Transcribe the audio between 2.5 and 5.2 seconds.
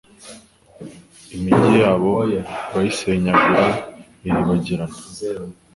urayisenyagura iribagirana